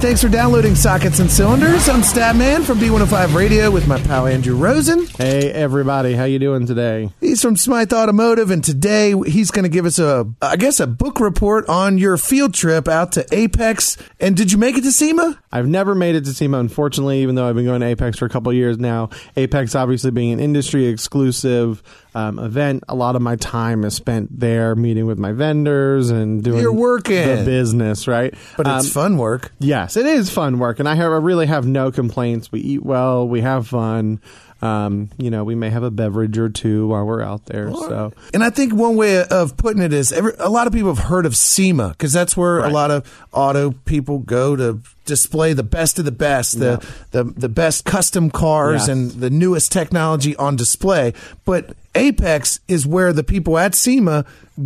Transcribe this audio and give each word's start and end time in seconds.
thanks 0.00 0.22
for 0.22 0.28
downloading 0.28 0.76
Sockets 0.76 1.18
and 1.18 1.28
Cylinders. 1.28 1.88
I'm 1.88 2.02
Statman 2.02 2.64
from 2.64 2.78
B105 2.78 3.34
Radio 3.34 3.68
with 3.70 3.88
my 3.88 4.00
pal 4.02 4.28
Andrew 4.28 4.54
Rosen. 4.54 5.06
Hey 5.06 5.50
everybody, 5.50 6.14
how 6.14 6.22
you 6.24 6.38
doing 6.38 6.66
today? 6.66 7.10
He's 7.20 7.42
from 7.42 7.56
Smyth 7.56 7.92
Automotive, 7.92 8.52
and 8.52 8.62
today 8.62 9.14
he's 9.26 9.50
going 9.50 9.64
to 9.64 9.68
give 9.68 9.86
us 9.86 9.98
a, 9.98 10.32
I 10.40 10.56
guess, 10.56 10.78
a 10.78 10.86
book 10.86 11.18
report 11.18 11.68
on 11.68 11.98
your 11.98 12.16
field 12.16 12.54
trip 12.54 12.86
out 12.86 13.12
to 13.12 13.24
AAPEX. 13.24 14.00
And 14.20 14.36
did 14.36 14.52
you 14.52 14.58
make 14.58 14.78
it 14.78 14.82
to 14.82 14.92
SEMA? 14.92 15.36
I've 15.50 15.66
never 15.66 15.94
made 15.94 16.14
it 16.14 16.24
to 16.26 16.34
SEMA, 16.34 16.58
unfortunately, 16.58 17.22
even 17.22 17.34
though 17.34 17.48
I've 17.48 17.54
been 17.54 17.64
going 17.64 17.80
to 17.80 17.86
AAPEX 17.96 18.18
for 18.18 18.26
a 18.26 18.28
couple 18.28 18.50
of 18.50 18.56
years 18.56 18.78
now. 18.78 19.10
Apex 19.36 19.74
obviously 19.74 20.10
being 20.10 20.32
an 20.32 20.40
industry 20.40 20.86
exclusive 20.86 21.82
um, 22.14 22.38
event. 22.38 22.84
A 22.88 22.94
lot 22.94 23.16
of 23.16 23.22
my 23.22 23.36
time 23.36 23.84
is 23.84 23.94
spent 23.94 24.38
there 24.40 24.74
meeting 24.74 25.06
with 25.06 25.18
my 25.18 25.32
vendors 25.32 26.10
and 26.10 26.42
doing 26.44 26.60
You're 26.60 26.72
working. 26.72 27.26
the 27.36 27.44
business, 27.44 28.06
right? 28.06 28.34
But 28.56 28.66
it's 28.66 28.86
Um, 28.86 28.90
fun 28.92 29.16
work. 29.18 29.52
Yes, 29.58 29.96
it 29.96 30.06
is 30.06 30.30
fun 30.30 30.58
work, 30.58 30.78
and 30.80 30.88
I, 30.88 30.94
have, 30.96 31.12
I 31.12 31.16
really 31.16 31.46
have 31.46 31.66
no 31.66 31.90
complaints. 31.90 32.52
We 32.52 32.60
eat 32.60 32.84
well, 32.84 33.26
we 33.26 33.40
have 33.40 33.66
fun. 33.68 34.20
Um, 34.60 35.10
you 35.18 35.30
know, 35.30 35.44
we 35.44 35.54
may 35.54 35.70
have 35.70 35.84
a 35.84 35.90
beverage 35.90 36.36
or 36.36 36.48
two 36.48 36.88
while 36.88 37.04
we're 37.04 37.22
out 37.22 37.46
there. 37.46 37.70
So 37.72 38.12
And 38.34 38.42
I 38.42 38.50
think 38.50 38.74
one 38.74 38.96
way 38.96 39.22
of 39.24 39.56
putting 39.56 39.80
it 39.80 39.92
is 39.92 40.10
every, 40.12 40.32
a 40.40 40.48
lot 40.50 40.66
of 40.66 40.72
people 40.72 40.92
have 40.92 41.04
heard 41.04 41.26
of 41.26 41.36
SEMA 41.36 41.90
because 41.90 42.12
that's 42.12 42.36
where 42.36 42.58
a 42.58 42.68
lot 42.68 42.90
of 42.90 43.06
auto 43.32 43.70
people 43.84 44.18
go 44.18 44.56
to 44.56 44.80
display 45.08 45.52
the 45.54 45.64
best 45.64 45.98
of 45.98 46.04
the 46.04 46.12
best, 46.12 46.60
the 46.60 46.86
the, 47.10 47.24
the 47.24 47.48
best 47.48 47.84
custom 47.84 48.30
cars 48.30 48.86
and 48.88 49.10
the 49.10 49.30
newest 49.30 49.72
technology 49.72 50.36
on 50.36 50.54
display. 50.54 51.14
But 51.44 51.74
AAPEX 51.98 52.60
is 52.68 52.86
where 52.86 53.12
the 53.12 53.24
people 53.24 53.58
at 53.58 53.74
SEMA 53.74 54.24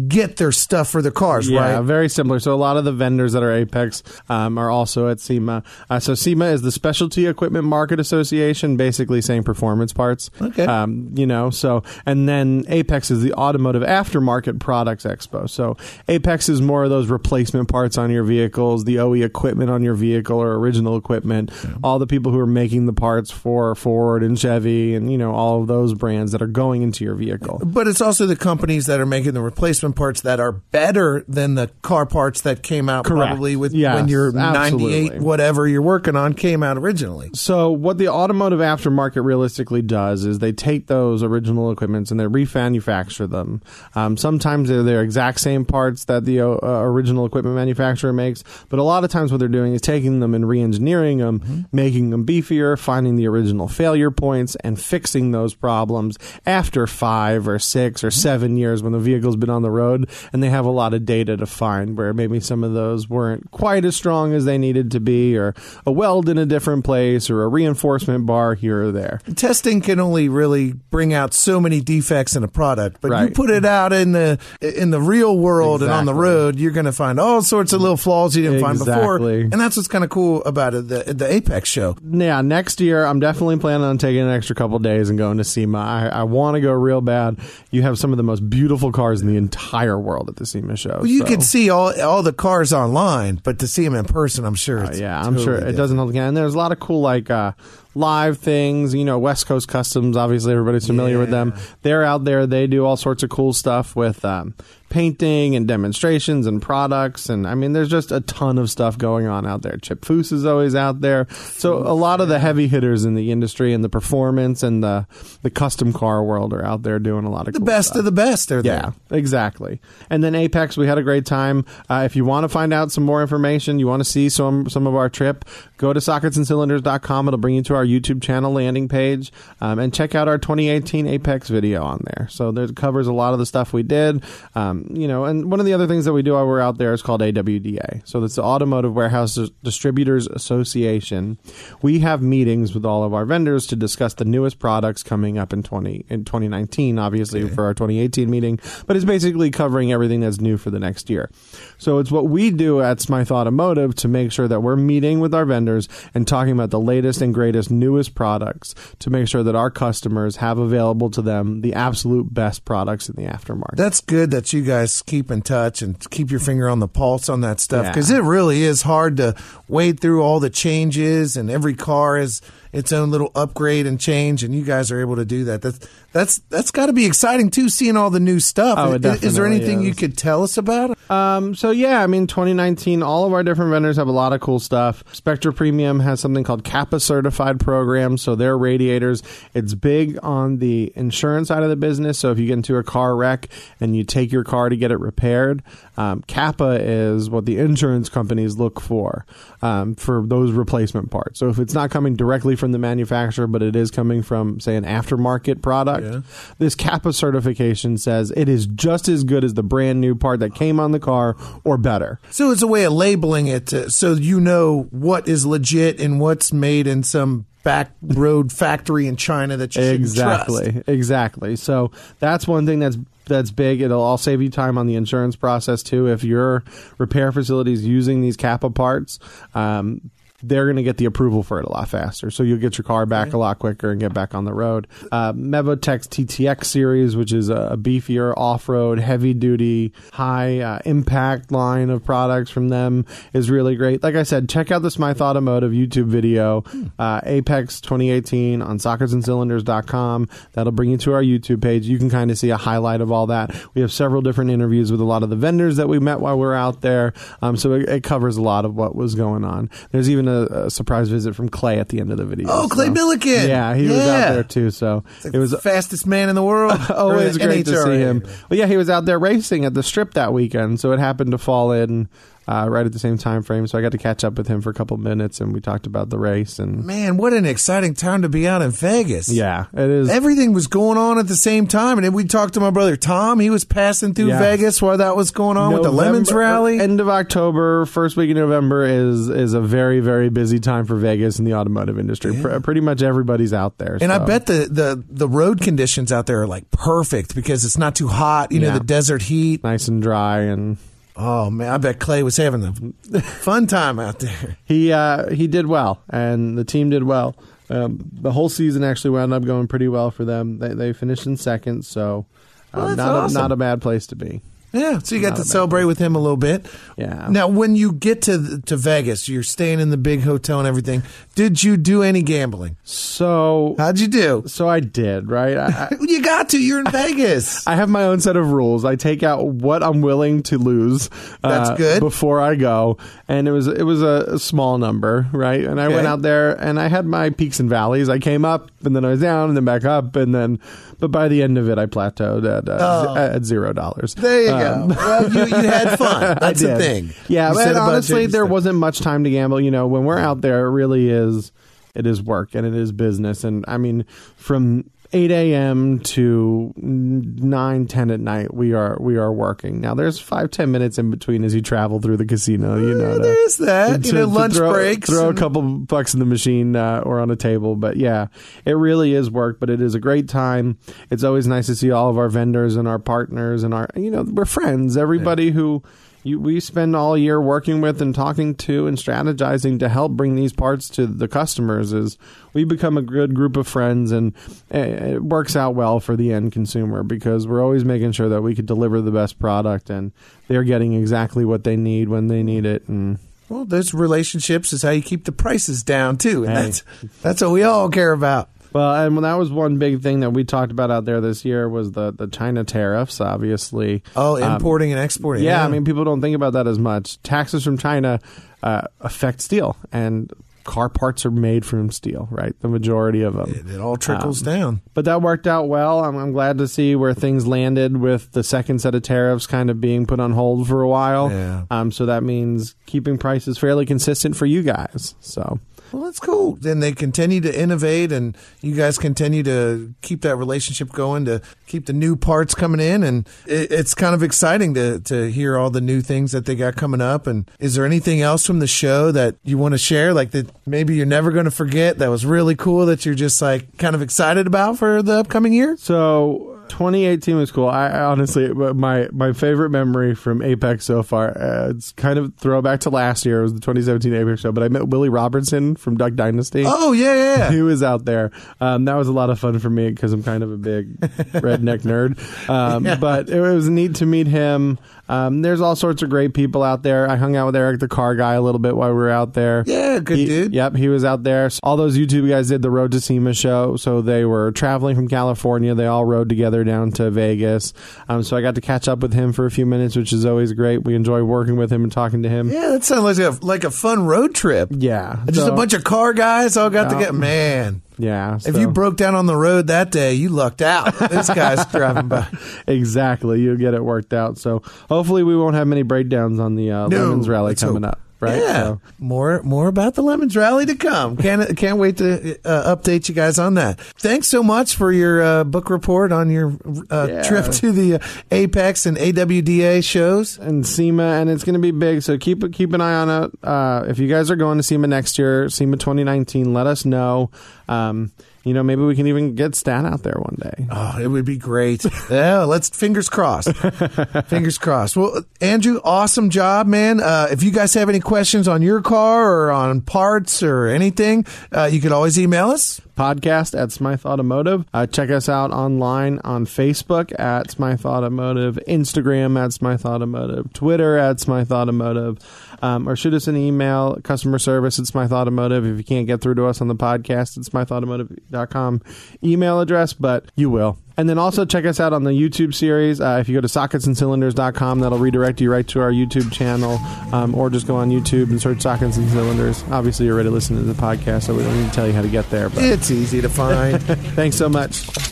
get 0.08 0.36
their 0.36 0.52
stuff 0.52 0.88
for 0.88 1.02
their 1.02 1.12
cars, 1.12 1.48
Yeah, 1.50 1.76
right? 1.76 1.82
very 1.84 2.08
similar. 2.08 2.40
So 2.40 2.54
a 2.54 2.56
lot 2.56 2.78
of 2.78 2.84
the 2.84 2.92
vendors 2.92 3.34
that 3.34 3.42
are 3.42 3.50
AAPEX 3.64 4.30
um, 4.30 4.56
are 4.56 4.70
also 4.70 5.08
at 5.08 5.20
SEMA. 5.20 5.62
Uh, 5.90 6.00
so 6.00 6.14
SEMA 6.14 6.46
is 6.46 6.62
the 6.62 6.72
Specialty 6.72 7.26
Equipment 7.26 7.66
Market 7.66 8.00
Association, 8.00 8.78
basically 8.78 9.20
saying 9.20 9.42
performance 9.42 9.92
parts. 9.92 10.30
Okay. 10.40 10.64
Um, 10.64 11.10
you 11.14 11.26
know, 11.26 11.50
so 11.50 11.82
and 12.06 12.26
then 12.26 12.64
AAPEX 12.64 13.10
is 13.10 13.22
the 13.22 13.34
Automotive 13.34 13.82
Aftermarket 13.82 14.60
Products 14.60 15.04
Expo. 15.04 15.48
So 15.48 15.74
AAPEX 16.08 16.48
is 16.48 16.62
more 16.62 16.84
of 16.84 16.90
those 16.90 17.08
replacement 17.08 17.68
parts 17.68 17.98
on 17.98 18.10
your 18.10 18.24
vehicles, 18.24 18.84
the 18.84 18.98
OE 18.98 19.14
equipment 19.14 19.68
on 19.70 19.82
your 19.82 19.94
vehicle 19.94 20.38
or 20.38 20.54
original 20.54 20.96
equipment, 20.96 21.50
all 21.84 21.98
the 21.98 22.06
people 22.06 22.32
who 22.32 22.38
are 22.38 22.46
making 22.46 22.86
the 22.86 22.92
parts 22.94 23.30
for 23.30 23.74
Ford 23.74 24.22
and 24.22 24.38
Chevy 24.38 24.94
and 24.94 25.12
you 25.12 25.18
know 25.18 25.32
all 25.34 25.60
of 25.60 25.66
those 25.68 25.92
brands 25.92 26.32
that 26.32 26.40
are 26.40 26.46
going 26.46 26.80
into 26.80 27.04
your 27.04 27.14
vehicle. 27.24 27.60
But 27.64 27.86
it's 27.88 28.00
also 28.00 28.26
the 28.26 28.36
companies 28.36 28.86
that 28.86 29.00
are 29.00 29.06
making 29.06 29.34
the 29.34 29.40
replacement 29.42 29.96
parts 29.96 30.22
that 30.22 30.40
are 30.40 30.52
better 30.52 31.24
than 31.28 31.54
the 31.54 31.70
car 31.82 32.06
parts 32.06 32.40
that 32.42 32.62
came 32.62 32.88
out 32.88 33.04
Correct. 33.04 33.28
probably 33.30 33.56
with 33.56 33.72
Yes, 33.72 33.94
when 33.94 34.08
your 34.08 34.32
98 34.32 34.56
absolutely. 34.56 35.20
whatever 35.20 35.66
you're 35.68 35.82
working 35.82 36.16
on 36.16 36.34
came 36.34 36.62
out 36.62 36.76
originally. 36.78 37.30
So 37.34 37.70
what 37.70 37.98
the 37.98 38.08
automotive 38.08 38.60
aftermarket 38.60 39.24
realistically 39.24 39.82
does 39.82 40.24
is 40.24 40.38
they 40.38 40.52
take 40.52 40.86
those 40.86 41.22
original 41.22 41.70
equipments 41.70 42.10
and 42.10 42.18
they 42.18 42.24
remanufacture 42.24 43.28
them. 43.30 43.62
Um, 43.94 44.16
sometimes 44.16 44.68
they're 44.68 44.82
their 44.82 45.02
exact 45.02 45.40
same 45.40 45.64
parts 45.64 46.04
that 46.06 46.24
the 46.24 46.40
uh, 46.40 46.58
original 46.62 47.26
equipment 47.26 47.54
manufacturer 47.56 48.12
makes, 48.12 48.42
but 48.68 48.78
a 48.78 48.82
lot 48.82 49.04
of 49.04 49.10
times 49.10 49.30
what 49.32 49.38
they're 49.38 49.48
doing 49.48 49.74
is 49.74 49.80
taking 49.80 50.20
them 50.20 50.34
and 50.34 50.48
re-engineering 50.48 51.18
them, 51.18 51.40
Mm-hmm. 51.42 51.60
making 51.72 52.10
them 52.10 52.24
beefier, 52.26 52.78
finding 52.78 53.16
the 53.16 53.26
original 53.26 53.66
failure 53.68 54.10
points, 54.10 54.54
and 54.56 54.80
fixing 54.80 55.30
those 55.32 55.54
problems 55.54 56.18
after 56.46 56.86
five 57.02 57.48
or 57.48 57.58
six 57.58 58.04
or 58.04 58.08
Mm-hmm. 58.12 58.20
seven 58.20 58.56
years 58.56 58.82
when 58.82 58.92
the 58.92 58.98
vehicle's 58.98 59.36
been 59.36 59.50
on 59.50 59.62
the 59.62 59.70
road 59.70 60.08
and 60.32 60.42
they 60.42 60.50
have 60.50 60.64
a 60.66 60.70
lot 60.70 60.94
of 60.94 61.04
data 61.04 61.36
to 61.36 61.46
find 61.46 61.96
where 61.96 62.12
maybe 62.14 62.38
some 62.40 62.62
of 62.62 62.74
those 62.74 63.08
weren't 63.08 63.50
quite 63.50 63.84
as 63.84 63.96
strong 63.96 64.32
as 64.34 64.44
they 64.44 64.58
needed 64.58 64.90
to 64.92 65.00
be, 65.00 65.36
or 65.36 65.54
a 65.86 65.90
weld 65.90 66.28
in 66.28 66.38
a 66.38 66.46
different 66.46 66.84
place, 66.84 67.28
or 67.30 67.42
a 67.42 67.48
reinforcement 67.48 68.26
bar 68.26 68.54
here 68.54 68.82
or 68.84 68.92
there. 68.92 69.20
testing 69.34 69.80
can 69.80 69.98
only 69.98 70.28
really 70.28 70.72
bring 70.90 71.12
out 71.14 71.32
so 71.34 71.58
many 71.60 71.80
defects 71.80 72.36
in 72.36 72.44
a 72.44 72.48
product 72.48 73.00
but 73.00 73.08
you 73.22 73.34
put 73.34 73.50
it 73.50 73.64
out 73.64 73.92
in 73.92 74.12
the 74.12 74.38
in 74.60 74.90
the 74.90 75.00
real 75.00 75.36
world 75.38 75.82
and 75.82 75.90
on 75.90 76.04
the 76.04 76.14
road 76.14 76.58
you're 76.58 76.70
going 76.70 76.84
to 76.86 76.92
find 76.92 77.18
all 77.18 77.40
sorts 77.42 77.72
of 77.72 77.80
little 77.80 77.96
flaws 77.96 78.36
you 78.36 78.42
didn't 78.44 78.60
find 78.60 78.78
before 78.78 79.18
and 79.52 79.52
that's 79.60 79.76
what's 79.76 79.88
kind 79.88 80.04
of 80.04 80.10
cool 80.10 80.44
about 80.44 80.74
it 80.74 80.86
the, 80.88 81.02
the 81.14 81.24
AAPEX 81.26 81.64
show 81.64 81.96
Yeah, 82.04 82.42
next 82.42 82.80
year 82.80 83.04
I'm 83.06 83.20
definitely 83.20 83.56
planning 83.58 83.86
on 83.86 83.96
taking 83.98 84.20
an 84.22 84.30
extra 84.30 84.54
couple 84.54 84.78
days 84.78 85.08
and 85.08 85.18
going 85.18 85.38
to 85.38 85.44
SEMA. 85.44 85.78
I, 85.78 86.08
I 86.08 86.22
want 86.24 86.56
to 86.56 86.60
go 86.60 86.72
real 86.72 86.91
bad. 87.00 87.38
You 87.70 87.82
have 87.82 87.98
some 87.98 88.10
of 88.12 88.16
the 88.16 88.22
most 88.22 88.48
beautiful 88.50 88.92
cars 88.92 89.20
in 89.22 89.28
the 89.28 89.36
entire 89.36 89.98
world 89.98 90.28
at 90.28 90.36
the 90.36 90.46
SEMA 90.46 90.76
show. 90.76 90.96
well, 90.98 91.06
you 91.06 91.20
so- 91.20 91.26
can 91.26 91.40
see 91.40 91.70
all 91.70 91.98
all 92.00 92.22
the 92.22 92.32
cars 92.32 92.72
online 92.72 93.40
but 93.42 93.58
to 93.60 93.66
see 93.66 93.84
them 93.84 93.94
in 93.94 94.04
person 94.04 94.44
i'm 94.44 94.54
sure 94.54 94.84
Uh, 94.84 94.88
it's 94.88 94.98
yeah, 95.00 95.20
I'm 95.20 95.38
sure 95.38 95.54
it 95.54 95.72
doesn't 95.72 95.96
hold 95.96 96.10
again. 96.10 96.28
And 96.28 96.36
there's 96.36 96.54
a 96.54 96.58
lot 96.58 96.72
of 96.72 96.80
cool 96.80 97.00
like 97.00 97.30
uh, 97.30 97.52
live 97.94 98.38
things. 98.38 98.94
You 98.94 99.04
know, 99.04 99.18
West 99.18 99.46
Coast 99.46 99.68
Customs. 99.68 100.16
Obviously, 100.16 100.52
everybody's 100.52 100.86
familiar 100.86 101.18
with 101.18 101.30
them. 101.30 101.54
They're 101.82 102.04
out 102.04 102.24
there. 102.24 102.46
They 102.46 102.66
do 102.66 102.84
all 102.84 102.96
sorts 102.96 103.22
of 103.22 103.30
cool 103.30 103.52
stuff 103.52 103.94
with 103.96 104.24
um, 104.24 104.54
painting 104.90 105.56
and 105.56 105.66
demonstrations 105.66 106.46
and 106.46 106.60
products. 106.60 107.28
And 107.30 107.46
I 107.46 107.54
mean, 107.54 107.72
there's 107.72 107.88
just 107.88 108.12
a 108.12 108.20
ton 108.20 108.58
of 108.58 108.70
stuff 108.70 108.98
going 108.98 109.26
on 109.26 109.46
out 109.46 109.62
there. 109.62 109.78
Chip 109.78 110.02
Foose 110.02 110.32
is 110.32 110.44
always 110.44 110.74
out 110.74 111.00
there. 111.00 111.26
So 111.30 111.78
a 111.78 111.94
lot 111.94 112.20
of 112.20 112.28
the 112.28 112.38
heavy 112.38 112.68
hitters 112.68 113.04
in 113.06 113.14
the 113.14 113.32
industry 113.32 113.72
and 113.72 113.82
the 113.82 113.88
performance 113.88 114.62
and 114.62 114.82
the 114.84 115.06
the 115.42 115.50
custom 115.50 115.92
car 115.92 116.22
world 116.22 116.52
are 116.52 116.64
out 116.64 116.82
there 116.82 116.98
doing 116.98 117.24
a 117.24 117.30
lot 117.30 117.48
of 117.48 117.54
the 117.54 117.60
cool 117.60 117.66
best 117.66 117.88
stuff. 117.88 118.00
of 118.00 118.04
the 118.04 118.12
best 118.12 118.52
are 118.52 118.60
Yeah, 118.60 118.92
there 119.08 119.18
exactly. 119.18 119.80
And 120.10 120.22
then 120.22 120.34
AAPEX, 120.34 120.76
we 120.76 120.86
had 120.86 120.98
a 120.98 121.02
great 121.02 121.24
time. 121.24 121.64
Uh, 121.88 122.02
if 122.04 122.14
you 122.14 122.24
want 122.24 122.44
to 122.44 122.48
find 122.48 122.72
out 122.74 122.92
some 122.92 123.04
more 123.04 123.22
information, 123.22 123.78
you 123.78 123.86
want 123.86 124.00
to 124.00 124.08
see 124.08 124.28
some 124.28 124.68
some 124.68 124.86
of 124.86 124.94
our 124.94 125.08
trip, 125.08 125.44
go 125.78 125.92
to 125.94 126.00
socketsandcylinders.com. 126.00 127.28
It'll 127.28 127.38
bring 127.38 127.54
you 127.54 127.62
to 127.62 127.74
our 127.74 127.81
YouTube 127.84 128.22
channel 128.22 128.52
landing 128.52 128.88
page, 128.88 129.32
um, 129.60 129.78
and 129.78 129.92
check 129.92 130.14
out 130.14 130.28
our 130.28 130.38
2018 130.38 131.06
AAPEX 131.06 131.48
video 131.48 131.82
on 131.82 132.02
there. 132.04 132.28
So 132.30 132.52
there 132.52 132.68
covers 132.68 133.06
a 133.06 133.12
lot 133.12 133.32
of 133.32 133.38
the 133.38 133.46
stuff 133.46 133.72
we 133.72 133.82
did. 133.82 134.22
Um, 134.54 134.86
you 134.90 135.08
know, 135.08 135.24
and 135.24 135.50
one 135.50 135.60
of 135.60 135.66
the 135.66 135.72
other 135.72 135.86
things 135.86 136.04
that 136.04 136.12
we 136.12 136.22
do 136.22 136.32
while 136.32 136.46
we're 136.46 136.60
out 136.60 136.78
there 136.78 136.92
is 136.92 137.02
called 137.02 137.20
AWDA. 137.20 138.06
So 138.06 138.20
that's 138.20 138.36
the 138.36 138.42
Automotive 138.42 138.94
Warehouse 138.94 139.38
Distributors 139.62 140.26
Association. 140.26 141.38
We 141.80 142.00
have 142.00 142.22
meetings 142.22 142.74
with 142.74 142.84
all 142.84 143.04
of 143.04 143.14
our 143.14 143.24
vendors 143.24 143.66
to 143.68 143.76
discuss 143.76 144.14
the 144.14 144.24
newest 144.24 144.58
products 144.58 145.02
coming 145.02 145.38
up 145.38 145.52
in 145.52 145.62
20 145.62 146.06
in 146.08 146.24
2019, 146.24 146.98
obviously 146.98 147.48
for 147.48 147.64
our 147.64 147.74
2018 147.74 148.30
meeting, 148.30 148.58
but 148.86 148.96
it's 148.96 149.04
basically 149.04 149.50
covering 149.50 149.92
everything 149.92 150.20
that's 150.20 150.40
new 150.40 150.56
for 150.56 150.70
the 150.70 150.78
next 150.78 151.10
year. 151.10 151.30
So 151.78 151.98
it's 151.98 152.10
what 152.10 152.26
we 152.28 152.50
do 152.50 152.80
at 152.80 153.00
Smyth 153.00 153.30
Automotive 153.30 153.94
to 153.96 154.08
make 154.08 154.32
sure 154.32 154.48
that 154.48 154.60
we're 154.60 154.76
meeting 154.76 155.20
with 155.20 155.34
our 155.34 155.44
vendors 155.44 155.88
and 156.14 156.26
talking 156.26 156.52
about 156.52 156.70
the 156.70 156.80
latest 156.80 157.20
and 157.22 157.34
greatest 157.34 157.70
newest 157.72 158.14
products 158.14 158.74
to 159.00 159.10
make 159.10 159.26
sure 159.26 159.42
that 159.42 159.54
our 159.56 159.70
customers 159.70 160.36
have 160.36 160.58
available 160.58 161.10
to 161.10 161.22
them 161.22 161.60
the 161.62 161.74
absolute 161.74 162.32
best 162.32 162.64
products 162.64 163.08
in 163.08 163.16
the 163.16 163.28
aftermarket. 163.30 163.76
that's 163.76 164.00
good 164.00 164.30
that 164.30 164.52
you 164.52 164.62
guys 164.62 165.02
keep 165.02 165.30
in 165.30 165.42
touch 165.42 165.82
and 165.82 165.98
keep 166.10 166.30
your 166.30 166.40
finger 166.40 166.68
on 166.68 166.78
the 166.78 166.88
pulse 166.88 167.28
on 167.28 167.40
that 167.40 167.58
stuff 167.60 167.84
Yeah. 167.86 167.90
because 167.90 168.10
it 168.10 168.22
really 168.22 168.62
is 168.62 168.82
hard 168.82 169.16
to 169.16 169.34
wade 169.68 169.98
through 170.00 170.22
all 170.22 170.38
the 170.40 170.50
changes 170.50 171.36
and 171.36 171.50
every 171.50 171.74
car 171.74 172.16
is 172.18 172.40
its 172.72 172.92
own 172.92 173.10
little 173.10 173.30
upgrade 173.34 173.86
and 173.86 174.00
change 174.00 174.42
and 174.42 174.54
you 174.54 174.64
guys 174.64 174.90
are 174.90 175.00
able 175.00 175.16
to 175.16 175.24
do 175.24 175.44
that 175.44 175.62
that's 175.62 175.78
that's 176.12 176.38
that's 176.50 176.70
got 176.70 176.86
to 176.86 176.92
be 176.92 177.06
exciting 177.06 177.50
too 177.50 177.68
seeing 177.68 177.96
all 177.96 178.10
the 178.10 178.20
new 178.20 178.40
stuff 178.40 178.78
Oh, 178.78 178.92
is, 178.94 179.22
is 179.22 179.34
there 179.34 179.46
anything 179.46 179.82
you 179.82 179.94
could 179.94 180.16
tell 180.16 180.42
us 180.42 180.56
about? 180.56 180.98
Um, 181.10 181.54
so 181.54 181.70
yeah, 181.70 182.02
I 182.02 182.06
mean, 182.06 182.26
2019, 182.26 183.02
all 183.02 183.24
of 183.24 183.32
our 183.32 183.42
different 183.42 183.70
vendors 183.70 183.96
have 183.96 184.08
a 184.08 184.12
lot 184.12 184.32
of 184.32 184.40
cool 184.40 184.58
stuff. 184.58 185.04
Spectra 185.12 185.52
Premium 185.52 186.00
has 186.00 186.20
something 186.20 186.42
called 186.44 186.64
CAPA 186.64 187.00
certified 187.00 187.60
program. 187.60 188.16
So 188.18 188.34
their 188.34 188.56
radiators, 188.56 189.22
it's 189.54 189.74
big 189.74 190.18
on 190.22 190.58
the 190.58 190.92
insurance 190.96 191.48
side 191.48 191.62
of 191.62 191.68
the 191.68 191.76
business. 191.76 192.18
So 192.18 192.30
if 192.30 192.38
you 192.38 192.46
get 192.46 192.54
into 192.54 192.76
a 192.76 192.82
car 192.82 193.14
wreck 193.14 193.48
and 193.80 193.94
you 193.96 194.04
take 194.04 194.32
your 194.32 194.44
car 194.44 194.68
to 194.68 194.76
get 194.76 194.90
it 194.90 194.98
repaired, 195.00 195.62
um, 195.96 196.22
CAPA 196.26 196.78
is 196.80 197.28
what 197.28 197.44
the 197.44 197.58
insurance 197.58 198.08
companies 198.08 198.56
look 198.56 198.80
for, 198.80 199.26
um, 199.60 199.94
for 199.94 200.24
those 200.26 200.52
replacement 200.52 201.10
parts. 201.10 201.38
So 201.38 201.48
if 201.48 201.58
it's 201.58 201.74
not 201.74 201.90
coming 201.90 202.16
directly 202.16 202.56
from 202.62 202.70
the 202.70 202.78
manufacturer, 202.78 203.48
but 203.48 203.60
it 203.60 203.74
is 203.74 203.90
coming 203.90 204.22
from, 204.22 204.60
say, 204.60 204.76
an 204.76 204.84
aftermarket 204.84 205.62
product, 205.62 206.24
this 206.60 206.76
CAPA 206.76 207.12
certification 207.12 207.98
says 207.98 208.32
it 208.36 208.48
is 208.48 208.68
just 208.68 209.08
as 209.08 209.24
good 209.24 209.42
as 209.42 209.54
the 209.54 209.64
brand 209.64 210.00
new 210.00 210.14
part 210.14 210.38
that 210.38 210.54
came 210.54 210.78
on 210.78 210.92
the 210.92 211.00
car 211.00 211.34
or 211.64 211.76
better. 211.76 212.20
so 212.30 212.52
it's 212.52 212.62
a 212.62 212.68
way 212.68 212.84
of 212.84 212.92
labeling 212.92 213.48
it 213.48 213.66
to, 213.66 213.90
so 213.90 214.12
you 214.12 214.40
know 214.40 214.86
what 214.90 215.26
is 215.26 215.44
legit 215.44 215.98
and 215.98 216.20
what's 216.20 216.52
made 216.52 216.86
in 216.86 217.02
some 217.02 217.46
back 217.64 217.90
road 218.00 218.52
factory 218.52 219.08
in 219.08 219.16
China 219.16 219.56
that 219.56 219.74
you 219.74 219.82
shouldn't 219.82 220.14
trust. 220.14 220.48
Exactly, 220.48 220.84
exactly. 220.86 221.56
So 221.56 221.90
that's 222.20 222.46
one 222.46 222.64
thing 222.64 222.78
that's 222.78 222.96
that's 223.26 223.50
big. 223.50 223.80
It'll 223.80 224.00
all 224.00 224.18
save 224.18 224.40
you 224.40 224.50
time 224.50 224.78
on 224.78 224.86
the 224.86 224.94
insurance 224.94 225.34
process 225.34 225.82
too. 225.82 226.06
If 226.06 226.22
your 226.22 226.62
repair 226.98 227.32
facility 227.32 227.72
is 227.72 227.84
using 227.84 228.20
these 228.20 228.36
CAPA 228.36 228.70
parts, 228.70 229.18
um, 229.52 230.12
they're 230.42 230.64
going 230.66 230.76
to 230.76 230.82
get 230.82 230.96
the 230.96 231.04
approval 231.04 231.42
for 231.42 231.58
it 231.58 231.64
a 231.64 231.70
lot 231.70 231.88
faster. 231.88 232.30
So 232.30 232.42
you'll 232.42 232.58
get 232.58 232.78
your 232.78 232.84
car 232.84 233.06
back 233.06 233.32
a 233.32 233.38
lot 233.38 233.58
quicker 233.58 233.90
and 233.90 234.00
get 234.00 234.12
back 234.12 234.34
on 234.34 234.44
the 234.44 234.52
road. 234.52 234.88
Uh, 235.10 235.32
Mevotech's 235.32 236.08
TTX 236.08 236.64
series, 236.64 237.16
which 237.16 237.32
is 237.32 237.48
a, 237.48 237.72
a 237.72 237.76
beefier 237.76 238.34
off 238.36 238.68
road, 238.68 238.98
heavy 238.98 239.34
duty, 239.34 239.92
high 240.12 240.60
uh, 240.60 240.80
impact 240.84 241.52
line 241.52 241.90
of 241.90 242.04
products 242.04 242.50
from 242.50 242.68
them, 242.68 243.06
is 243.32 243.50
really 243.50 243.76
great. 243.76 244.02
Like 244.02 244.14
I 244.14 244.24
said, 244.24 244.48
check 244.48 244.70
out 244.70 244.82
the 244.82 244.90
Smyth 244.90 245.20
Automotive 245.20 245.72
YouTube 245.72 246.06
video, 246.06 246.64
uh, 246.98 247.20
AAPEX 247.20 247.80
2018 247.80 248.62
on 248.62 248.78
socketsandcylinders.com. 248.78 250.28
That'll 250.52 250.72
bring 250.72 250.90
you 250.90 250.98
to 250.98 251.12
our 251.14 251.22
YouTube 251.22 251.62
page. 251.62 251.86
You 251.86 251.98
can 251.98 252.10
kind 252.10 252.30
of 252.30 252.38
see 252.38 252.50
a 252.50 252.56
highlight 252.56 253.00
of 253.00 253.12
all 253.12 253.28
that. 253.28 253.54
We 253.74 253.80
have 253.80 253.92
several 253.92 254.22
different 254.22 254.50
interviews 254.50 254.90
with 254.90 255.00
a 255.00 255.04
lot 255.04 255.22
of 255.22 255.30
the 255.30 255.36
vendors 255.36 255.76
that 255.76 255.88
we 255.88 255.98
met 255.98 256.20
while 256.20 256.38
we 256.38 256.46
are 256.46 256.54
out 256.54 256.80
there. 256.80 257.12
Um, 257.40 257.56
so 257.56 257.72
it, 257.74 257.88
it, 257.88 258.02
covers 258.02 258.36
a 258.36 258.42
lot 258.42 258.64
of 258.64 258.74
what 258.74 258.96
was 258.96 259.14
going 259.14 259.44
on. 259.44 259.70
There's 259.92 260.10
even 260.10 260.26
a, 260.26 260.31
a, 260.32 260.70
surprise 260.70 261.08
visit 261.08 261.34
from 261.34 261.48
Clay 261.48 261.78
at 261.78 261.88
the 261.88 262.00
end 262.00 262.10
of 262.10 262.18
the 262.18 262.24
video. 262.24 262.48
Oh, 262.50 262.68
Clay 262.68 262.88
Millican. 262.88 263.48
Yeah, 263.48 263.74
he 263.74 263.84
yeah. 263.84 263.90
was 263.90 264.00
out 264.00 264.32
there 264.34 264.44
too. 264.44 264.70
So 264.70 265.04
it 265.24 265.38
was 265.38 265.50
the 265.50 265.58
fastest 265.58 266.06
man 266.06 266.28
in 266.28 266.34
the 266.34 266.42
world. 266.42 266.78
Oh, 266.92 267.10
always 267.10 267.38
great 267.38 267.64
NHRA. 267.66 267.72
to 267.72 267.82
see 267.84 267.98
him. 267.98 268.22
Well, 268.50 268.58
yeah, 268.58 268.66
he 268.66 268.76
was 268.76 268.90
out 268.90 269.04
there 269.04 269.18
racing 269.18 269.64
at 269.64 269.72
the 269.72 269.82
strip 269.82 270.14
that 270.14 270.32
weekend. 270.32 270.78
So 270.80 270.92
it 270.92 270.98
happened 270.98 271.30
to 271.30 271.38
fall 271.38 271.72
in 271.72 272.08
uh, 272.48 272.66
right 272.68 272.84
at 272.86 272.92
the 272.92 272.98
same 272.98 273.18
time 273.18 273.42
frame. 273.42 273.66
So 273.66 273.78
I 273.78 273.82
got 273.82 273.92
to 273.92 273.98
catch 273.98 274.24
up 274.24 274.34
with 274.34 274.48
him 274.48 274.60
for 274.60 274.70
a 274.70 274.74
couple 274.74 274.96
minutes, 274.96 275.40
and 275.40 275.52
we 275.52 275.60
talked 275.60 275.86
about 275.86 276.10
the 276.10 276.18
race. 276.18 276.58
And 276.58 276.84
man, 276.84 277.16
what 277.16 277.32
an 277.32 277.46
exciting 277.46 277.94
time 277.94 278.22
to 278.22 278.28
be 278.28 278.46
out 278.48 278.62
in 278.62 278.70
Vegas! 278.70 279.28
Yeah, 279.28 279.66
it 279.72 279.90
is. 279.90 280.08
Everything 280.08 280.52
was 280.52 280.66
going 280.66 280.98
on 280.98 281.18
at 281.18 281.28
the 281.28 281.36
same 281.36 281.66
time, 281.66 281.98
and 281.98 282.04
then 282.04 282.12
we 282.12 282.24
talked 282.24 282.54
to 282.54 282.60
my 282.60 282.70
brother 282.70 282.96
Tom. 282.96 283.40
He 283.40 283.50
was 283.50 283.64
passing 283.64 284.14
through 284.14 284.28
Vegas 284.28 284.82
while 284.82 284.98
that 284.98 285.16
was 285.16 285.30
going 285.30 285.56
on 285.56 285.70
November, 285.70 285.90
with 285.90 285.96
the 285.98 286.04
Lemons 286.04 286.32
Rally. 286.32 286.80
End 286.80 287.00
of 287.00 287.08
October, 287.08 287.86
first 287.86 288.16
week 288.16 288.30
of 288.30 288.36
November 288.36 288.84
is 288.84 289.28
is 289.28 289.54
a 289.54 289.60
very 289.60 290.00
very 290.00 290.28
busy 290.28 290.58
time 290.58 290.84
for 290.86 290.96
Vegas 290.96 291.38
in 291.38 291.44
the 291.44 291.54
automotive 291.54 291.98
industry. 291.98 292.34
Yeah. 292.34 292.58
pretty 292.62 292.80
much 292.80 293.02
everybody's 293.02 293.52
out 293.52 293.78
there, 293.78 293.94
and 293.94 294.10
so. 294.10 294.10
I 294.10 294.18
bet 294.18 294.46
the, 294.46 294.68
the 294.70 295.04
the 295.08 295.28
road 295.28 295.60
conditions 295.60 296.12
out 296.12 296.26
there 296.26 296.42
are 296.42 296.46
like 296.46 296.70
perfect 296.70 297.34
because 297.34 297.64
it's 297.64 297.78
not 297.78 297.94
too 297.94 298.08
hot. 298.08 298.52
You 298.52 298.60
know, 298.60 298.72
the 298.72 298.84
desert 298.84 299.22
heat, 299.22 299.62
nice 299.62 299.88
and 299.88 300.02
dry, 300.02 300.40
and 300.40 300.78
Oh 301.14 301.50
man, 301.50 301.72
I 301.72 301.76
bet 301.76 301.98
Clay 302.00 302.22
was 302.22 302.36
having 302.36 302.64
a 303.12 303.20
fun 303.20 303.66
time 303.66 303.98
out 303.98 304.18
there. 304.20 304.56
He 304.64 304.92
uh, 304.92 305.28
he 305.30 305.46
did 305.46 305.66
well, 305.66 306.02
and 306.08 306.56
the 306.56 306.64
team 306.64 306.88
did 306.90 307.02
well. 307.02 307.36
Um, 307.68 308.08
the 308.12 308.32
whole 308.32 308.48
season 308.48 308.82
actually 308.84 309.10
wound 309.10 309.34
up 309.34 309.44
going 309.44 309.68
pretty 309.68 309.88
well 309.88 310.10
for 310.10 310.24
them. 310.24 310.58
They 310.58 310.72
they 310.74 310.92
finished 310.92 311.26
in 311.26 311.36
second, 311.36 311.84
so 311.84 312.26
uh, 312.72 312.78
well, 312.78 312.96
not 312.96 313.08
awesome. 313.10 313.36
a, 313.36 313.40
not 313.40 313.52
a 313.52 313.56
bad 313.56 313.82
place 313.82 314.06
to 314.08 314.16
be. 314.16 314.40
Yeah, 314.72 314.98
so 314.98 315.14
you 315.14 315.20
got 315.20 315.36
to 315.36 315.44
celebrate 315.44 315.84
with 315.84 315.98
him 315.98 316.16
a 316.16 316.18
little 316.18 316.36
bit. 316.36 316.66
Yeah. 316.96 317.28
Now, 317.30 317.48
when 317.48 317.76
you 317.76 317.92
get 317.92 318.22
to 318.22 318.60
to 318.62 318.76
Vegas, 318.76 319.28
you're 319.28 319.42
staying 319.42 319.80
in 319.80 319.90
the 319.90 319.96
big 319.96 320.22
hotel 320.22 320.58
and 320.58 320.68
everything. 320.68 321.02
Did 321.34 321.62
you 321.62 321.76
do 321.76 322.02
any 322.02 322.22
gambling? 322.22 322.76
So 322.84 323.74
how'd 323.78 323.98
you 323.98 324.08
do? 324.08 324.44
So 324.46 324.68
I 324.68 324.80
did, 324.80 325.30
right? 325.30 325.56
I, 325.56 325.96
you 326.00 326.22
got 326.22 326.50
to. 326.50 326.62
You're 326.62 326.80
in 326.80 326.90
Vegas. 326.90 327.66
I 327.66 327.74
have 327.74 327.90
my 327.90 328.04
own 328.04 328.20
set 328.20 328.36
of 328.36 328.50
rules. 328.50 328.84
I 328.84 328.96
take 328.96 329.22
out 329.22 329.46
what 329.46 329.82
I'm 329.82 330.00
willing 330.00 330.42
to 330.44 330.58
lose. 330.58 331.10
That's 331.42 331.70
uh, 331.70 331.76
good. 331.76 332.00
Before 332.00 332.40
I 332.40 332.54
go, 332.54 332.96
and 333.28 333.46
it 333.46 333.52
was 333.52 333.66
it 333.66 333.84
was 333.84 334.02
a, 334.02 334.38
small 334.38 334.78
number, 334.78 335.28
right? 335.32 335.64
And 335.64 335.80
I 335.80 335.86
okay. 335.86 335.94
went 335.94 336.06
out 336.06 336.22
there 336.22 336.52
and 336.60 336.80
I 336.80 336.88
had 336.88 337.06
my 337.06 337.30
peaks 337.30 337.60
and 337.60 337.68
valleys. 337.68 338.08
I 338.08 338.18
came 338.18 338.44
up 338.44 338.70
and 338.84 338.96
then 338.96 339.04
I 339.04 339.10
was 339.10 339.20
down 339.20 339.48
and 339.48 339.56
then 339.56 339.64
back 339.64 339.84
up 339.84 340.16
and 340.16 340.34
then, 340.34 340.58
but 340.98 341.08
by 341.08 341.28
the 341.28 341.42
end 341.42 341.58
of 341.58 341.68
it, 341.68 341.78
I 341.78 341.86
plateaued 341.86 342.44
at 342.44 342.68
uh, 342.68 343.06
oh. 343.08 343.16
at 343.16 343.44
zero 343.44 343.72
dollars. 343.72 344.14
There 344.14 344.42
you 344.42 344.50
um, 344.50 344.61
go. 344.62 344.72
Um, 344.82 344.88
well, 344.88 345.32
you, 345.32 345.40
you 345.40 345.68
had 345.68 345.98
fun. 345.98 346.38
That's 346.40 346.60
the 346.60 346.76
thing. 346.76 347.10
Yeah, 347.28 347.50
you 347.50 347.54
but 347.54 347.76
honestly, 347.76 348.26
there 348.26 348.46
wasn't 348.46 348.78
much 348.78 349.00
time 349.00 349.24
to 349.24 349.30
gamble. 349.30 349.60
You 349.60 349.70
know, 349.70 349.86
when 349.86 350.04
we're 350.04 350.18
out 350.18 350.40
there, 350.40 350.66
it 350.66 350.70
really 350.70 351.10
is 351.10 351.52
it 351.94 352.06
is 352.06 352.22
work 352.22 352.54
and 352.54 352.66
it 352.66 352.74
is 352.74 352.92
business. 352.92 353.44
And 353.44 353.64
I 353.68 353.76
mean, 353.76 354.04
from 354.36 354.90
8 355.14 355.30
a.m. 355.30 356.00
to 356.00 356.72
9, 356.76 357.86
10 357.86 358.10
at 358.10 358.20
night, 358.20 358.54
we 358.54 358.72
are 358.72 358.96
we 359.00 359.16
are 359.16 359.32
working. 359.32 359.80
Now, 359.80 359.94
there's 359.94 360.18
five, 360.18 360.50
ten 360.50 360.70
minutes 360.70 360.98
in 360.98 361.10
between 361.10 361.44
as 361.44 361.54
you 361.54 361.60
travel 361.60 362.00
through 362.00 362.16
the 362.16 362.24
casino. 362.24 362.78
You 362.78 362.94
know, 362.94 363.18
to, 363.18 363.22
there's 363.22 363.56
that. 363.58 364.02
To, 364.02 364.06
you 364.06 364.12
know, 364.14 364.26
lunch 364.26 364.54
throw, 364.54 364.72
breaks. 364.72 365.10
Throw 365.10 365.28
and... 365.28 365.38
a 365.38 365.40
couple 365.40 365.62
bucks 365.62 366.14
in 366.14 366.20
the 366.20 366.26
machine 366.26 366.76
uh, 366.76 367.02
or 367.04 367.20
on 367.20 367.30
a 367.30 367.36
table. 367.36 367.76
But 367.76 367.96
yeah, 367.96 368.28
it 368.64 368.72
really 368.72 369.14
is 369.14 369.30
work. 369.30 369.60
But 369.60 369.70
it 369.70 369.82
is 369.82 369.94
a 369.94 370.00
great 370.00 370.28
time. 370.28 370.78
It's 371.10 371.24
always 371.24 371.46
nice 371.46 371.66
to 371.66 371.76
see 371.76 371.90
all 371.90 372.08
of 372.08 372.16
our 372.16 372.28
vendors 372.28 372.76
and 372.76 372.88
our 372.88 372.98
partners 372.98 373.62
and 373.62 373.74
our 373.74 373.88
you 373.94 374.10
know 374.10 374.22
we're 374.22 374.44
friends. 374.44 374.96
Everybody 374.96 375.46
yeah. 375.46 375.52
who 375.52 375.82
you, 376.22 376.40
we 376.40 376.60
spend 376.60 376.94
all 376.94 377.16
year 377.16 377.40
working 377.40 377.80
with 377.80 378.00
and 378.00 378.14
talking 378.14 378.54
to 378.54 378.86
and 378.86 378.96
strategizing 378.96 379.78
to 379.80 379.88
help 379.88 380.12
bring 380.12 380.36
these 380.36 380.52
parts 380.52 380.88
to 380.90 381.06
the 381.06 381.28
customers 381.28 381.92
is 381.92 382.18
we 382.52 382.64
become 382.64 382.96
a 382.96 383.02
good 383.02 383.34
group 383.34 383.56
of 383.56 383.66
friends 383.66 384.12
and 384.12 384.34
it 384.70 385.22
works 385.22 385.56
out 385.56 385.74
well 385.74 386.00
for 386.00 386.16
the 386.16 386.32
end 386.32 386.52
consumer 386.52 387.02
because 387.02 387.46
we're 387.46 387.62
always 387.62 387.84
making 387.84 388.12
sure 388.12 388.28
that 388.28 388.42
we 388.42 388.54
can 388.54 388.66
deliver 388.66 389.00
the 389.00 389.10
best 389.10 389.38
product 389.38 389.90
and 389.90 390.12
they're 390.48 390.64
getting 390.64 390.94
exactly 390.94 391.44
what 391.44 391.64
they 391.64 391.76
need 391.76 392.08
when 392.08 392.28
they 392.28 392.42
need 392.42 392.64
it 392.64 392.86
and 392.88 393.18
well, 393.48 393.66
those 393.66 393.92
relationships 393.92 394.72
is 394.72 394.80
how 394.80 394.90
you 394.90 395.02
keep 395.02 395.26
the 395.26 395.32
prices 395.32 395.82
down 395.82 396.16
too, 396.16 396.44
and 396.44 396.56
hey. 396.56 396.62
that's 396.62 396.84
that's 397.20 397.42
what 397.42 397.50
we 397.50 397.62
all 397.64 397.90
care 397.90 398.12
about. 398.12 398.48
Well, 398.72 399.06
and 399.06 399.24
that 399.24 399.34
was 399.34 399.50
one 399.50 399.78
big 399.78 400.02
thing 400.02 400.20
that 400.20 400.30
we 400.30 400.44
talked 400.44 400.72
about 400.72 400.90
out 400.90 401.04
there 401.04 401.20
this 401.20 401.44
year 401.44 401.68
was 401.68 401.92
the, 401.92 402.12
the 402.12 402.26
China 402.26 402.64
tariffs, 402.64 403.20
obviously. 403.20 404.02
Oh, 404.16 404.42
um, 404.42 404.54
importing 404.54 404.92
um, 404.92 404.98
and 404.98 405.04
exporting. 405.04 405.44
Yeah, 405.44 405.58
yeah, 405.58 405.64
I 405.64 405.68
mean, 405.68 405.84
people 405.84 406.04
don't 406.04 406.20
think 406.20 406.36
about 406.36 406.54
that 406.54 406.66
as 406.66 406.78
much. 406.78 407.22
Taxes 407.22 407.64
from 407.64 407.78
China 407.78 408.20
uh, 408.62 408.82
affect 409.00 409.40
steel, 409.40 409.76
and 409.90 410.32
car 410.64 410.88
parts 410.88 411.26
are 411.26 411.30
made 411.30 411.64
from 411.64 411.90
steel, 411.90 412.28
right? 412.30 412.58
The 412.60 412.68
majority 412.68 413.22
of 413.22 413.34
them. 413.34 413.50
It, 413.50 413.74
it 413.74 413.80
all 413.80 413.96
trickles 413.96 414.46
um, 414.46 414.54
down. 414.54 414.80
But 414.94 415.04
that 415.06 415.22
worked 415.22 415.46
out 415.46 415.68
well. 415.68 416.04
I'm, 416.04 416.16
I'm, 416.16 416.32
glad 416.32 416.58
to 416.58 416.68
see 416.68 416.94
where 416.94 417.14
things 417.14 417.46
landed 417.46 417.96
with 417.96 418.32
the 418.32 418.42
second 418.42 418.80
set 418.80 418.94
of 418.94 419.02
tariffs 419.02 419.46
kind 419.46 419.70
of 419.70 419.80
being 419.80 420.06
put 420.06 420.20
on 420.20 420.32
hold 420.32 420.68
for 420.68 420.82
a 420.82 420.88
while. 420.88 421.30
Yeah. 421.30 421.64
Um, 421.70 421.90
so 421.90 422.06
that 422.06 422.22
means 422.22 422.74
keeping 422.86 423.18
prices 423.18 423.58
fairly 423.58 423.86
consistent 423.86 424.36
for 424.36 424.46
you 424.46 424.62
guys. 424.62 425.14
So 425.20 425.60
well, 425.92 426.04
that's 426.04 426.20
cool. 426.20 426.56
Then 426.56 426.80
they 426.80 426.92
continue 426.92 427.40
to 427.40 427.60
innovate, 427.60 428.12
and 428.12 428.36
you 428.60 428.74
guys 428.74 428.98
continue 428.98 429.42
to 429.42 429.94
keep 430.02 430.22
that 430.22 430.36
relationship 430.36 430.90
going 430.90 431.24
to 431.26 431.42
keep 431.66 431.86
the 431.86 431.92
new 431.92 432.16
parts 432.16 432.54
coming 432.54 432.80
in, 432.80 433.02
and 433.02 433.28
it, 433.46 433.70
it's 433.70 433.94
kind 433.94 434.14
of 434.14 434.22
exciting 434.22 434.74
to 434.74 435.00
to 435.00 435.30
hear 435.30 435.58
all 435.58 435.70
the 435.70 435.80
new 435.80 436.00
things 436.00 436.32
that 436.32 436.46
they 436.46 436.54
got 436.54 436.76
coming 436.76 437.00
up. 437.00 437.26
And 437.26 437.50
is 437.58 437.74
there 437.74 437.84
anything 437.84 438.20
else 438.22 438.46
from 438.46 438.58
the 438.58 438.66
show 438.66 439.12
that 439.12 439.36
you 439.44 439.58
want 439.58 439.72
to 439.72 439.78
share, 439.78 440.14
like 440.14 440.30
that 440.30 440.50
maybe 440.66 440.94
you're 440.94 441.06
never 441.06 441.30
going 441.30 441.44
to 441.44 441.50
forget 441.50 441.98
that 441.98 442.08
was 442.08 442.24
really 442.24 442.56
cool 442.56 442.86
that 442.86 443.04
you're 443.04 443.14
just 443.14 443.42
like 443.42 443.76
kind 443.78 443.94
of 443.94 444.02
excited 444.02 444.46
about 444.46 444.78
for 444.78 445.02
the 445.02 445.12
upcoming 445.12 445.52
year? 445.52 445.76
So 445.76 446.51
2018 446.72 447.36
was 447.36 447.52
cool. 447.52 447.68
I, 447.68 447.88
I, 447.88 448.04
honestly, 448.04 448.48
my 448.48 449.06
my 449.12 449.34
favorite 449.34 449.68
memory 449.68 450.14
from 450.14 450.40
AAPEX 450.40 450.80
so 450.80 451.02
far, 451.02 451.36
uh, 451.36 451.68
it's 451.68 451.92
kind 451.92 452.18
of 452.18 452.34
throwback 452.36 452.80
to 452.80 452.90
last 452.90 453.26
year. 453.26 453.40
It 453.40 453.42
was 453.42 453.52
the 453.52 453.60
2017 453.60 454.10
AAPEX 454.10 454.38
show, 454.38 454.52
but 454.52 454.64
I 454.64 454.68
met 454.68 454.88
Willie 454.88 455.10
Robertson 455.10 455.76
from 455.76 455.98
Duck 455.98 456.14
Dynasty. 456.14 456.64
Oh 456.66 456.92
yeah, 456.92 457.14
yeah, 457.14 457.36
yeah. 457.36 457.50
he 457.52 457.60
was 457.60 457.82
out 457.82 458.06
there. 458.06 458.30
Um, 458.58 458.86
that 458.86 458.94
was 458.94 459.06
a 459.06 459.12
lot 459.12 459.28
of 459.28 459.38
fun 459.38 459.58
for 459.58 459.68
me 459.68 459.90
because 459.90 460.14
I'm 460.14 460.22
kind 460.22 460.42
of 460.42 460.50
a 460.50 460.56
big 460.56 460.98
redneck 461.00 461.82
nerd. 461.82 462.18
Um, 462.48 462.86
yeah. 462.86 462.96
But 462.96 463.28
it 463.28 463.40
was 463.42 463.68
neat 463.68 463.96
to 463.96 464.06
meet 464.06 464.26
him. 464.26 464.78
Um, 465.12 465.42
there's 465.42 465.60
all 465.60 465.76
sorts 465.76 466.02
of 466.02 466.08
great 466.08 466.32
people 466.32 466.62
out 466.62 466.82
there. 466.82 467.06
I 467.06 467.16
hung 467.16 467.36
out 467.36 467.44
with 467.44 467.56
Eric, 467.56 467.80
the 467.80 467.88
car 467.88 468.14
guy, 468.14 468.32
a 468.32 468.40
little 468.40 468.58
bit 468.58 468.74
while 468.74 468.88
we 468.88 468.94
were 468.94 469.10
out 469.10 469.34
there. 469.34 469.62
Yeah, 469.66 469.98
good 469.98 470.16
he, 470.16 470.24
dude. 470.24 470.54
Yep, 470.54 470.76
he 470.76 470.88
was 470.88 471.04
out 471.04 471.22
there. 471.22 471.50
All 471.62 471.76
those 471.76 471.98
YouTube 471.98 472.26
guys 472.28 472.48
did 472.48 472.62
the 472.62 472.70
Road 472.70 472.92
to 472.92 473.00
SEMA 473.00 473.34
show, 473.34 473.76
so 473.76 474.00
they 474.00 474.24
were 474.24 474.52
traveling 474.52 474.96
from 474.96 475.08
California. 475.08 475.74
They 475.74 475.84
all 475.84 476.06
rode 476.06 476.30
together 476.30 476.64
down 476.64 476.92
to 476.92 477.10
Vegas. 477.10 477.74
Um, 478.08 478.22
so 478.22 478.38
I 478.38 478.40
got 478.40 478.54
to 478.54 478.62
catch 478.62 478.88
up 478.88 479.00
with 479.00 479.12
him 479.12 479.34
for 479.34 479.44
a 479.44 479.50
few 479.50 479.66
minutes, 479.66 479.96
which 479.96 480.14
is 480.14 480.24
always 480.24 480.54
great. 480.54 480.84
We 480.84 480.94
enjoy 480.94 481.22
working 481.22 481.56
with 481.56 481.70
him 481.70 481.82
and 481.82 481.92
talking 481.92 482.22
to 482.22 482.30
him. 482.30 482.50
Yeah, 482.50 482.70
that 482.70 482.84
sounds 482.84 483.02
like 483.02 483.18
a 483.18 483.44
like 483.44 483.64
a 483.64 483.70
fun 483.70 484.06
road 484.06 484.34
trip. 484.34 484.70
Yeah, 484.72 485.22
just 485.26 485.46
so, 485.46 485.52
a 485.52 485.56
bunch 485.56 485.74
of 485.74 485.84
car 485.84 486.14
guys 486.14 486.56
all 486.56 486.70
got 486.70 486.90
to 486.90 486.98
get 486.98 487.14
man. 487.14 487.82
Yeah. 487.98 488.38
So. 488.38 488.50
If 488.50 488.56
you 488.56 488.68
broke 488.68 488.96
down 488.96 489.14
on 489.14 489.26
the 489.26 489.36
road 489.36 489.66
that 489.68 489.90
day, 489.90 490.14
you 490.14 490.28
lucked 490.28 490.62
out. 490.62 490.98
this 490.98 491.28
guy's 491.28 491.64
driving 491.72 492.08
by. 492.08 492.26
Exactly. 492.66 493.40
You'll 493.40 493.56
get 493.56 493.74
it 493.74 493.84
worked 493.84 494.12
out. 494.12 494.38
So 494.38 494.62
hopefully 494.88 495.22
we 495.22 495.36
won't 495.36 495.54
have 495.54 495.66
many 495.66 495.82
breakdowns 495.82 496.40
on 496.40 496.54
the 496.56 496.70
uh, 496.70 496.88
no, 496.88 497.08
Lemons 497.08 497.28
Rally 497.28 497.54
coming 497.54 497.82
hope. 497.82 497.92
up 497.92 498.00
right? 498.22 498.40
Yeah. 498.40 498.62
So. 498.62 498.80
More 498.98 499.42
more 499.42 499.68
about 499.68 499.94
the 499.94 500.02
Lemons 500.02 500.36
Rally 500.36 500.64
to 500.66 500.74
come. 500.76 501.16
Can't 501.16 501.56
can't 501.56 501.78
wait 501.78 501.98
to 501.98 502.38
uh, 502.44 502.74
update 502.74 503.08
you 503.08 503.14
guys 503.14 503.38
on 503.38 503.54
that. 503.54 503.80
Thanks 503.80 504.28
so 504.28 504.42
much 504.42 504.76
for 504.76 504.92
your 504.92 505.22
uh, 505.22 505.44
book 505.44 505.68
report 505.68 506.12
on 506.12 506.30
your 506.30 506.56
uh, 506.90 507.08
yeah. 507.10 507.22
trip 507.22 507.50
to 507.52 507.72
the 507.72 507.94
uh, 507.94 507.98
AAPEX 508.30 508.86
and 508.86 508.96
AWDA 508.96 509.84
shows 509.84 510.38
and 510.38 510.66
SEMA, 510.66 511.02
and 511.02 511.28
it's 511.28 511.44
going 511.44 511.54
to 511.54 511.60
be 511.60 511.72
big. 511.72 512.02
So 512.02 512.16
keep 512.16 512.50
keep 512.52 512.72
an 512.72 512.80
eye 512.80 512.94
on 512.94 513.24
it. 513.24 513.32
Uh, 513.42 513.84
if 513.88 513.98
you 513.98 514.08
guys 514.08 514.30
are 514.30 514.36
going 514.36 514.56
to 514.58 514.62
SEMA 514.62 514.86
next 514.86 515.18
year, 515.18 515.48
SEMA 515.48 515.76
2019, 515.76 516.54
let 516.54 516.66
us 516.66 516.84
know. 516.84 517.30
Um, 517.68 518.12
you 518.44 518.54
know, 518.54 518.62
maybe 518.62 518.82
we 518.82 518.96
can 518.96 519.06
even 519.06 519.34
get 519.34 519.54
Stan 519.54 519.86
out 519.86 520.02
there 520.02 520.16
one 520.16 520.36
day. 520.40 520.66
Oh, 520.70 520.98
it 521.00 521.06
would 521.06 521.24
be 521.24 521.36
great. 521.36 521.84
yeah, 522.10 522.40
let's 522.40 522.68
fingers 522.70 523.08
crossed. 523.08 523.54
fingers 524.26 524.58
crossed. 524.58 524.96
Well, 524.96 525.24
Andrew, 525.40 525.80
awesome 525.84 526.30
job, 526.30 526.66
man. 526.66 527.00
Uh, 527.00 527.28
if 527.30 527.42
you 527.42 527.50
guys 527.50 527.74
have 527.74 527.88
any 527.88 528.00
questions 528.00 528.48
on 528.48 528.62
your 528.62 528.80
car 528.80 529.32
or 529.32 529.50
on 529.52 529.80
parts 529.80 530.42
or 530.42 530.66
anything, 530.66 531.24
uh, 531.52 531.68
you 531.72 531.80
can 531.80 531.92
always 531.92 532.18
email 532.18 532.50
us. 532.50 532.80
Podcast 532.96 533.58
at 533.60 533.72
Smyth 533.72 534.04
Automotive. 534.06 534.64
Uh, 534.72 534.86
check 534.86 535.10
us 535.10 535.28
out 535.28 535.50
online 535.50 536.20
on 536.24 536.46
Facebook 536.46 537.18
at 537.18 537.50
Smyth 537.50 537.84
Automotive, 537.84 538.58
Instagram 538.68 539.42
at 539.42 539.52
Smyth 539.52 539.84
Automotive, 539.84 540.52
Twitter 540.52 540.98
at 540.98 541.20
Smyth 541.20 541.50
Automotive, 541.50 542.18
um, 542.62 542.88
or 542.88 542.96
shoot 542.96 543.14
us 543.14 543.26
an 543.26 543.36
email, 543.36 543.98
customer 544.02 544.38
service 544.38 544.78
at 544.78 544.86
Smyth 544.86 545.12
Automotive. 545.12 545.66
If 545.66 545.78
you 545.78 545.84
can't 545.84 546.06
get 546.06 546.20
through 546.20 546.34
to 546.36 546.46
us 546.46 546.60
on 546.60 546.68
the 546.68 546.76
podcast, 546.76 547.36
it's 547.36 547.48
smythautomotive.com 547.48 548.82
email 549.24 549.60
address, 549.60 549.92
but 549.92 550.30
you 550.36 550.50
will. 550.50 550.78
And 551.02 551.08
then 551.10 551.18
also 551.18 551.44
check 551.44 551.64
us 551.64 551.80
out 551.80 551.92
on 551.92 552.04
the 552.04 552.12
YouTube 552.12 552.54
series. 552.54 553.00
Uh, 553.00 553.18
if 553.20 553.28
you 553.28 553.34
go 553.34 553.40
to 553.40 553.48
socketsandcylinders.com, 553.48 554.78
that'll 554.78 554.98
redirect 554.98 555.40
you 555.40 555.50
right 555.50 555.66
to 555.66 555.80
our 555.80 555.90
YouTube 555.90 556.30
channel, 556.30 556.78
um, 557.12 557.34
or 557.34 557.50
just 557.50 557.66
go 557.66 557.74
on 557.74 557.90
YouTube 557.90 558.30
and 558.30 558.40
search 558.40 558.62
Sockets 558.62 558.98
and 558.98 559.10
Cylinders. 559.10 559.64
Obviously, 559.72 560.06
you're 560.06 560.14
already 560.14 560.28
listening 560.28 560.60
to 560.64 560.72
the 560.72 560.80
podcast, 560.80 561.24
so 561.24 561.34
we 561.34 561.42
don't 561.42 561.60
need 561.60 561.70
to 561.70 561.74
tell 561.74 561.88
you 561.88 561.92
how 561.92 562.02
to 562.02 562.08
get 562.08 562.30
there. 562.30 562.48
But 562.50 562.62
It's 562.62 562.92
easy 562.92 563.20
to 563.20 563.28
find. 563.28 563.82
thanks 564.14 564.36
so 564.36 564.48
much. 564.48 565.11